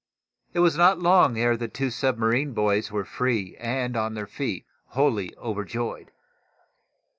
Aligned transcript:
It 0.55 0.61
was 0.61 0.75
not 0.75 0.97
long 0.97 1.37
ere 1.37 1.55
the 1.55 1.67
two 1.67 1.91
submarine 1.91 2.53
boys 2.53 2.91
were 2.91 3.05
free 3.05 3.55
and 3.59 3.95
on 3.95 4.15
their 4.15 4.25
feet, 4.25 4.65
wholly 4.87 5.37
overjoyed. 5.37 6.09